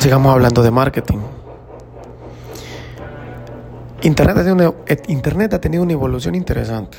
[0.00, 1.18] Sigamos hablando de marketing.
[4.00, 6.96] Internet ha, tenido una, Internet ha tenido una evolución interesante.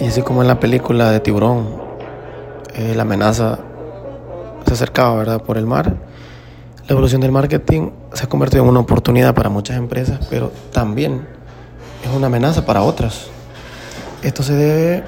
[0.00, 1.68] Y así como en la película de Tiburón,
[2.74, 3.58] eh, la amenaza
[4.66, 5.42] se acercaba ¿verdad?
[5.42, 5.94] por el mar,
[6.86, 11.26] la evolución del marketing se ha convertido en una oportunidad para muchas empresas, pero también
[12.02, 13.26] es una amenaza para otras.
[14.22, 15.04] Esto se debe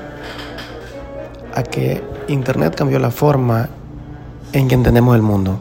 [1.55, 3.71] a que Internet cambió la forma
[4.53, 5.59] en que entendemos el mundo.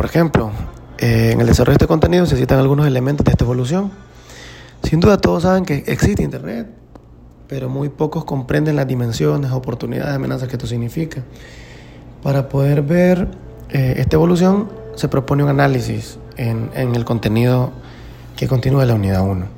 [0.00, 0.50] Por ejemplo,
[0.96, 3.90] eh, en el desarrollo de este contenido se citan algunos elementos de esta evolución.
[4.82, 6.68] Sin duda todos saben que existe Internet,
[7.46, 11.22] pero muy pocos comprenden las dimensiones, oportunidades, amenazas que esto significa.
[12.22, 13.28] Para poder ver
[13.68, 17.70] eh, esta evolución se propone un análisis en, en el contenido
[18.38, 19.32] que continúa la unidad 1.
[19.32, 19.48] En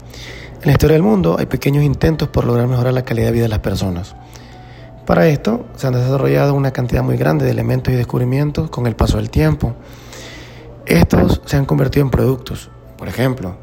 [0.65, 3.49] la historia del mundo hay pequeños intentos por lograr mejorar la calidad de vida de
[3.49, 4.17] las personas.
[5.07, 8.97] Para esto se han desarrollado una cantidad muy grande de elementos y descubrimientos con el
[8.97, 9.77] paso del tiempo.
[10.87, 12.71] Estos se han convertido en productos.
[12.99, 13.57] Por ejemplo,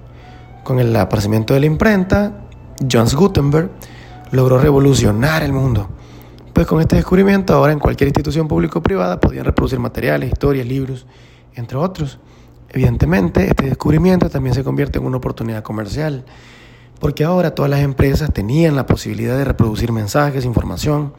[0.63, 2.41] con el aparecimiento de la imprenta,
[2.89, 3.71] Johannes Gutenberg
[4.31, 5.89] logró revolucionar el mundo.
[6.53, 10.67] Pues con este descubrimiento ahora en cualquier institución pública o privada podían reproducir materiales, historias,
[10.67, 11.07] libros,
[11.55, 12.19] entre otros.
[12.69, 16.25] Evidentemente, este descubrimiento también se convierte en una oportunidad comercial
[16.99, 21.13] porque ahora todas las empresas tenían la posibilidad de reproducir mensajes, información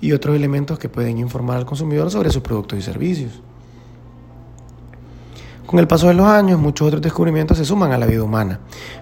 [0.00, 3.42] y otros elementos que pueden informar al consumidor sobre sus productos y servicios.
[5.66, 8.60] Con el paso de los años, muchos otros descubrimientos se suman a la vida humana.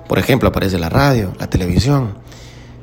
[0.09, 2.15] Por ejemplo, aparece la radio, la televisión.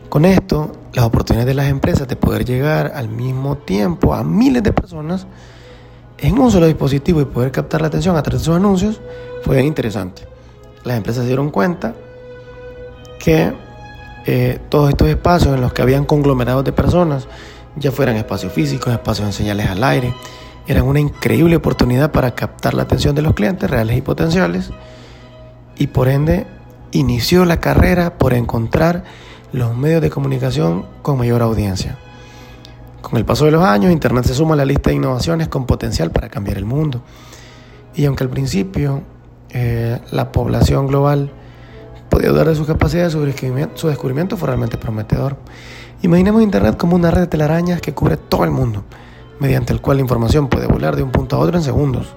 [0.10, 4.64] Con esto, las oportunidades de las empresas de poder llegar al mismo tiempo a miles
[4.64, 5.28] de personas
[6.18, 9.00] en un solo dispositivo y poder captar la atención a través de sus anuncios
[9.44, 10.24] fue interesante.
[10.84, 11.96] Las empresas se dieron cuenta
[13.20, 13.54] que
[14.26, 17.28] eh, todos estos espacios en los que habían conglomerados de personas,
[17.76, 20.14] ya fueran espacios físicos, espacios en señales al aire,
[20.70, 24.70] eran una increíble oportunidad para captar la atención de los clientes reales y potenciales
[25.78, 26.46] y por ende
[26.92, 29.04] inició la carrera por encontrar
[29.52, 31.98] los medios de comunicación con mayor audiencia.
[33.02, 35.66] Con el paso de los años, Internet se suma a la lista de innovaciones con
[35.66, 37.02] potencial para cambiar el mundo.
[37.96, 39.02] Y aunque al principio
[39.50, 41.32] eh, la población global
[42.12, 45.38] podía dudar de sus capacidades, su descubrimiento, su descubrimiento fue realmente prometedor.
[46.04, 48.84] Imaginemos Internet como una red de telarañas que cubre todo el mundo,
[49.40, 52.16] mediante el cual la información puede volar de un punto a otro en segundos.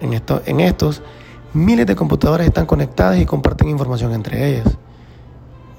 [0.00, 1.02] En, esto, en estos,
[1.52, 4.76] miles de computadoras están conectadas y comparten información entre ellas.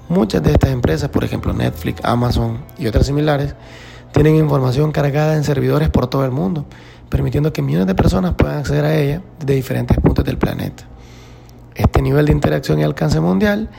[0.08, 3.56] Muchas de estas empresas, por ejemplo Netflix, Amazon y otras similares,
[4.12, 6.66] tienen información cargada en servidores por todo el mundo,
[7.10, 10.86] permitiendo que millones de personas puedan acceder a ella desde diferentes puntos del planeta.
[11.76, 13.70] Este nivel de interacción y alcance mundial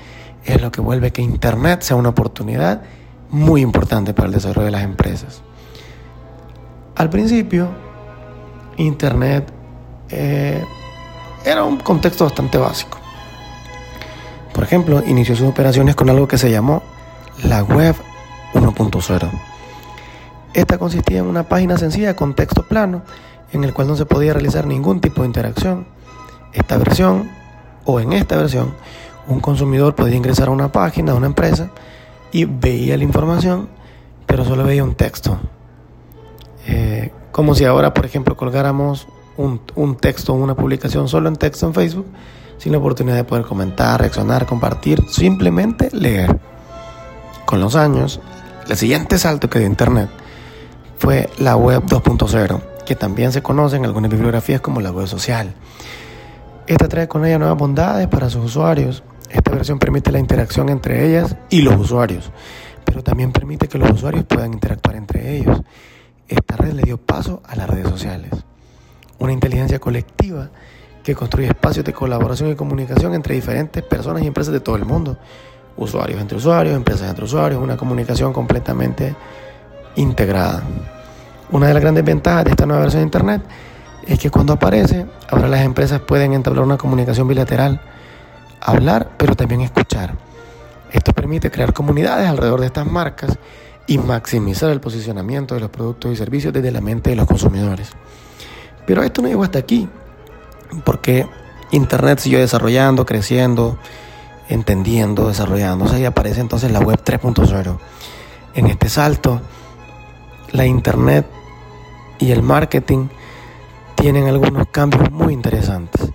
[0.45, 2.83] es lo que vuelve que Internet sea una oportunidad
[3.31, 5.43] muy importante para el desarrollo de las empresas.
[7.01, 7.71] Al principio,
[8.77, 9.51] Internet
[10.11, 10.63] eh,
[11.47, 12.99] era un contexto bastante básico.
[14.53, 16.83] Por ejemplo, inició sus operaciones con algo que se llamó
[17.43, 17.95] la Web
[18.53, 19.31] 1.0.
[20.53, 23.01] Esta consistía en una página sencilla con texto plano
[23.55, 25.87] en el cual no se podía realizar ningún tipo de interacción.
[26.53, 27.31] Esta versión
[27.87, 28.75] o en esta versión,
[29.27, 31.71] un consumidor podía ingresar a una página de una empresa
[32.31, 33.71] y veía la información,
[34.27, 35.41] pero solo veía un texto.
[36.71, 41.67] Eh, como si ahora, por ejemplo, colgáramos un, un texto una publicación solo en texto
[41.67, 42.07] en Facebook,
[42.59, 46.39] sin la oportunidad de poder comentar, reaccionar, compartir, simplemente leer.
[47.45, 48.21] Con los años,
[48.69, 50.11] el siguiente salto que dio Internet
[50.97, 55.55] fue la web 2.0, que también se conoce en algunas bibliografías como la web social.
[56.69, 59.03] Esta trae con ella nuevas bondades para sus usuarios.
[59.29, 62.31] Esta versión permite la interacción entre ellas y los usuarios,
[62.85, 65.63] pero también permite que los usuarios puedan interactuar entre ellos.
[66.31, 68.31] Esta red le dio paso a las redes sociales,
[69.19, 70.49] una inteligencia colectiva
[71.03, 74.85] que construye espacios de colaboración y comunicación entre diferentes personas y empresas de todo el
[74.85, 75.19] mundo.
[75.77, 79.17] Usuarios entre usuarios, empresas entre usuarios, una comunicación completamente
[79.97, 80.63] integrada.
[81.51, 83.43] Una de las grandes ventajas de esta nueva versión de Internet
[84.07, 87.81] es que cuando aparece, ahora las empresas pueden entablar una comunicación bilateral,
[88.61, 90.15] hablar, pero también escuchar.
[90.93, 93.37] Esto permite crear comunidades alrededor de estas marcas
[93.91, 97.91] y maximizar el posicionamiento de los productos y servicios desde la mente de los consumidores.
[98.87, 99.89] Pero esto no llegó hasta aquí,
[100.85, 101.27] porque
[101.73, 103.79] Internet siguió desarrollando, creciendo,
[104.49, 107.79] entendiendo, desarrollándose y aparece entonces la web 3.0.
[108.55, 109.41] En este salto,
[110.53, 111.27] la Internet
[112.21, 113.09] y el marketing
[113.97, 116.13] tienen algunos cambios muy interesantes.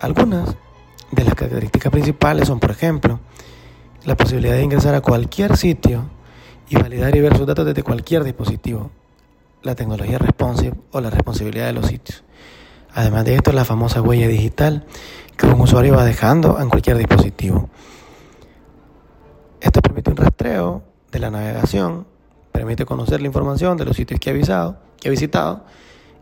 [0.00, 0.56] Algunas
[1.10, 3.20] de las características principales son, por ejemplo,
[4.04, 6.14] la posibilidad de ingresar a cualquier sitio
[6.68, 8.90] y validar y ver sus datos desde cualquier dispositivo.
[9.62, 12.22] la tecnología responsive o la responsabilidad de los sitios.
[12.92, 14.84] Además de esto, la famosa huella digital
[15.38, 17.70] que un usuario va dejando en cualquier dispositivo.
[19.60, 22.06] Esto permite un rastreo de la navegación,
[22.52, 25.64] permite conocer la información de los sitios que ha, visado, que ha visitado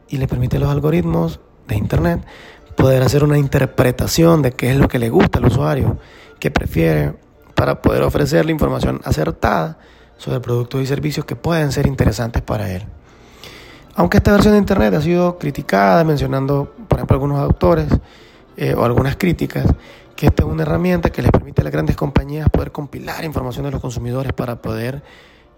[0.09, 2.25] y le permite a los algoritmos de Internet
[2.77, 5.99] poder hacer una interpretación de qué es lo que le gusta al usuario,
[6.39, 7.15] qué prefiere,
[7.55, 9.79] para poder ofrecerle información acertada
[10.23, 12.85] sobre productos y servicios que pueden ser interesantes para él.
[13.97, 17.89] Aunque esta versión de Internet ha sido criticada, mencionando, por ejemplo, algunos autores
[18.57, 19.67] eh, o algunas críticas,
[20.15, 23.65] que esta es una herramienta que les permite a las grandes compañías poder compilar información
[23.65, 25.03] de los consumidores para poder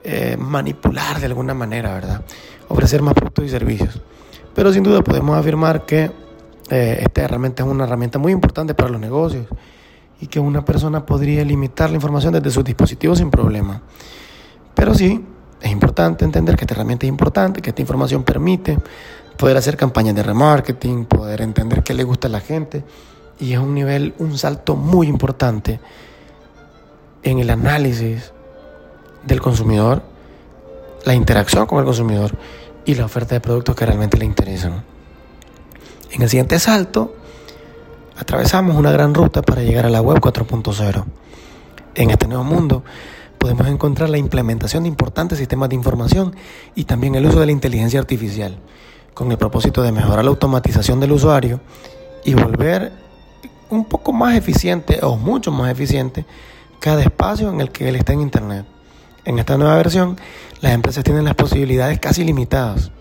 [0.03, 2.23] eh, manipular de alguna manera, ¿verdad?
[2.69, 4.01] Ofrecer más productos y servicios.
[4.55, 6.11] Pero sin duda podemos afirmar que
[6.71, 9.47] eh, esta herramienta es una herramienta muy importante para los negocios
[10.23, 13.83] y que una persona podría limitar la información desde sus dispositivos sin problema.
[14.75, 15.25] Pero sí,
[15.61, 18.79] es importante entender que esta herramienta es importante, que esta información permite
[19.37, 22.85] poder hacer campañas de remarketing, poder entender qué le gusta a la gente
[23.39, 25.81] y es un nivel, un salto muy importante
[27.23, 28.33] en el análisis
[29.27, 30.03] del consumidor,
[31.05, 32.33] la interacción con el consumidor
[32.85, 34.85] y la oferta de productos que realmente le interesan.
[36.11, 37.15] En el siguiente salto,
[38.17, 41.05] atravesamos una gran ruta para llegar a la web 4.0.
[41.97, 42.85] En este nuevo mundo,
[43.45, 46.35] podemos encontrar la implementación de importantes sistemas de información
[46.75, 48.57] y también el uso de la inteligencia artificial,
[49.13, 51.61] con el propósito de mejorar la automatización del usuario
[52.25, 52.91] y volver
[53.69, 56.25] un poco más eficiente o mucho más eficiente
[56.81, 58.65] cada espacio en el que él está en Internet.
[59.27, 60.17] En esta nueva versión,
[60.63, 62.93] las empresas tienen las posibilidades casi limitadas.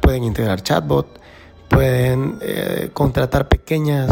[0.00, 1.20] Pueden integrar chatbot,
[1.68, 4.10] pueden eh, contratar pequeñas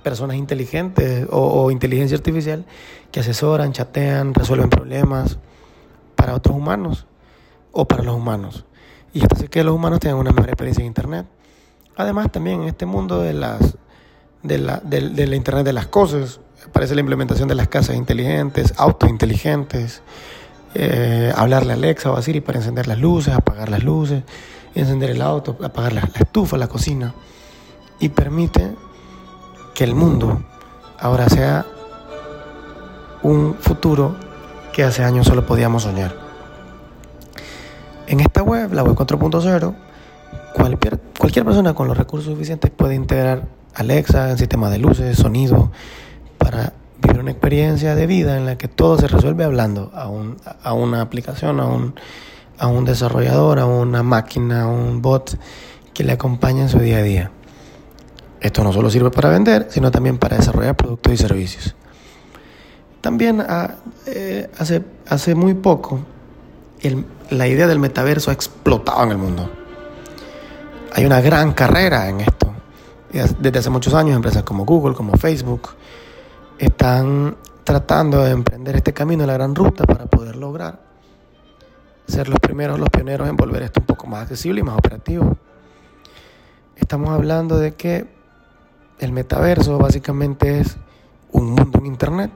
[0.00, 2.64] personas inteligentes o, inteligencia artificial
[3.10, 5.38] que asesoran, chatean, resuelven problemas
[6.16, 7.06] para otros humanos
[7.72, 8.64] o para los humanos.
[9.12, 11.26] Y esto hace que los humanos tengan una mejor experiencia en Internet.
[11.96, 13.76] Además, también en este mundo de, las,
[14.42, 18.74] de, la, de, la Internet de las cosas, aparece la implementación de las casas inteligentes,
[18.76, 20.02] autos inteligentes,
[20.74, 24.22] eh, hablarle a Alexa o a Siri para encender las luces, apagar las luces,
[24.74, 27.14] encender el auto, apagar la estufa, la cocina.
[27.98, 28.70] Y permite
[29.74, 30.42] que el mundo
[30.98, 31.66] ahora sea
[33.22, 34.16] un futuro
[34.72, 36.14] que hace años solo podíamos soñar.
[38.06, 39.74] En esta web, la web 4.0,
[40.54, 45.70] cualquier, cualquier persona con los recursos suficientes puede integrar Alexa en sistema de luces, sonido,
[46.38, 50.36] para vivir una experiencia de vida en la que todo se resuelve hablando a, un,
[50.62, 51.94] a una aplicación, a un,
[52.58, 55.38] a un desarrollador, a una máquina, a un bot
[55.94, 57.30] que le acompañe en su día a día.
[58.40, 61.74] Esto no solo sirve para vender, sino también para desarrollar productos y servicios.
[63.00, 63.76] También ah,
[64.06, 66.00] eh, hace, hace muy poco
[67.30, 69.50] la idea del metaverso ha explotado en el mundo.
[70.94, 72.52] Hay una gran carrera en esto.
[73.12, 75.70] Desde hace muchos años empresas como Google, como Facebook,
[76.58, 80.80] están tratando de emprender este camino, la gran ruta, para poder lograr
[82.06, 85.36] ser los primeros, los pioneros en volver esto un poco más accesible y más operativo.
[86.76, 88.19] Estamos hablando de que
[89.00, 90.76] el metaverso básicamente es
[91.32, 92.30] un mundo en Internet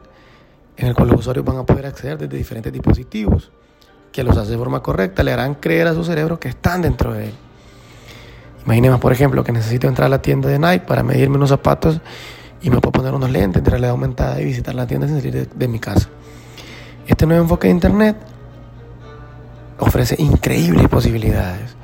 [0.77, 3.53] en el cual los usuarios van a poder acceder desde diferentes dispositivos
[4.11, 7.13] que los hace de forma correcta, le harán creer a su cerebro que están dentro
[7.13, 7.35] de él.
[8.65, 12.01] Imaginemos, por ejemplo, que necesito entrar a la tienda de Nike para medirme unos zapatos
[12.63, 15.49] y me puedo poner unos lentes de realidad aumentada y visitar la tienda sin salir
[15.49, 16.09] de, mi casa.
[17.07, 18.17] Este nuevo enfoque de Internet
[19.81, 21.75] ofrece increíbles posibilidades.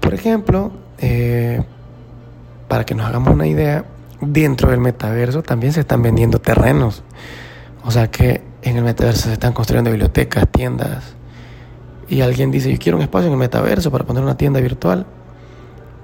[0.00, 1.62] Por ejemplo, eh,
[2.70, 3.84] para que nos hagamos una idea,
[4.20, 7.02] dentro del metaverso también se están vendiendo terrenos.
[7.84, 11.16] O sea que en el metaverso se están construyendo bibliotecas, tiendas.
[12.08, 15.04] Y alguien dice, yo quiero un espacio en el metaverso para poner una tienda virtual.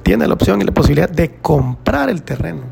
[0.02, 2.62] Tiene la opción y la posibilidad de comprar el terreno.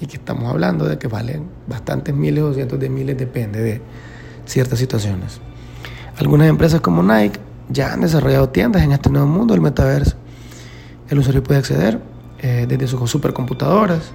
[0.00, 3.82] Y que estamos hablando de que valen bastantes miles o cientos de miles, depende de
[4.46, 5.40] ciertas situaciones.
[6.18, 10.16] Algunas empresas como Nike ya han desarrollado tiendas en este nuevo mundo del metaverso.
[11.08, 14.12] El usuario puede acceder eh, desde sus supercomputadoras,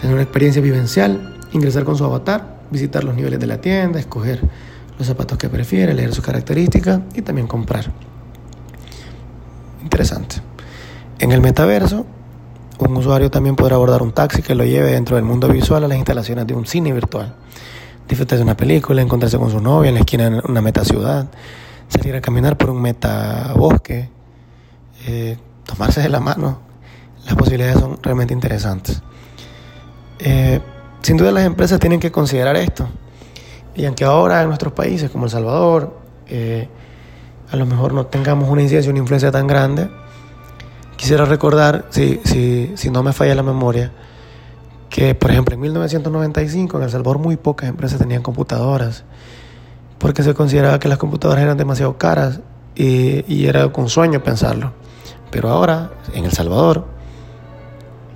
[0.00, 4.40] tener una experiencia vivencial, ingresar con su avatar, visitar los niveles de la tienda, escoger
[4.98, 7.92] los zapatos que prefiere, leer sus características y también comprar.
[9.82, 10.36] Interesante.
[11.18, 12.06] En el metaverso,
[12.78, 15.88] un usuario también podrá abordar un taxi que lo lleve dentro del mundo visual a
[15.88, 17.36] las instalaciones de un cine virtual.
[18.08, 21.28] Disfrutar de una película, encontrarse con su novia en la esquina de una meta ciudad,
[21.88, 24.08] salir a caminar por un meta bosque,
[25.06, 26.71] eh, tomarse de la mano
[27.24, 29.02] las posibilidades son realmente interesantes.
[30.18, 30.60] Eh,
[31.02, 32.88] sin duda las empresas tienen que considerar esto.
[33.74, 35.98] Y aunque ahora en nuestros países como El Salvador,
[36.28, 36.68] eh,
[37.50, 39.90] a lo mejor no tengamos una incidencia, una influencia tan grande.
[40.96, 43.92] Quisiera recordar, si, si, si no me falla la memoria,
[44.88, 49.04] que por ejemplo en 1995 en El Salvador muy pocas empresas tenían computadoras,
[49.98, 52.40] porque se consideraba que las computadoras eran demasiado caras
[52.74, 54.72] y, y era un sueño pensarlo.
[55.30, 56.86] Pero ahora, en El Salvador,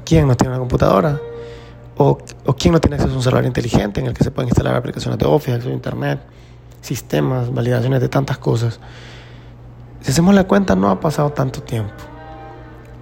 [0.06, 1.20] ¿quién no tiene una computadora?
[1.98, 4.48] ¿O, o quién no tiene acceso a un celular inteligente en el que se pueden
[4.48, 6.20] instalar aplicaciones de Office, acceso a Internet,
[6.80, 8.80] sistemas, validaciones de tantas cosas?
[10.00, 11.92] Si hacemos la cuenta, no ha pasado tanto tiempo.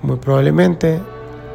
[0.03, 1.01] Muy probablemente,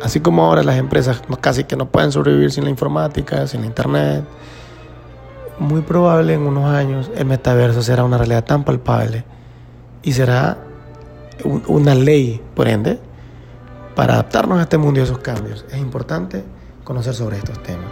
[0.01, 3.67] así como ahora las empresas casi que no pueden sobrevivir sin la informática, sin la
[3.67, 4.25] Internet,
[5.59, 9.25] muy probable en unos años el metaverso será una realidad tan palpable
[10.03, 10.57] y será
[11.67, 12.99] una ley, por ende,
[13.99, 15.65] para adaptarnos a este mundo y a esos cambios.
[15.69, 16.41] Es importante
[16.85, 17.89] conocer sobre estos temas.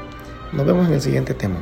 [0.53, 1.57] Nos vemos en el siguiente tema.